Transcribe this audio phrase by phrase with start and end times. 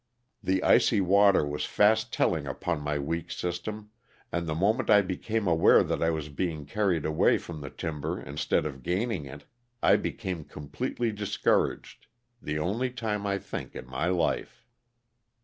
[0.41, 3.91] The icy water was fast telling upon my weak system,
[4.31, 8.19] and the moment I became aware that I was being carried away from the timber
[8.19, 9.45] instead of gaining it
[9.83, 12.07] I became completely dis couraged,
[12.41, 14.65] the only time I think in my life.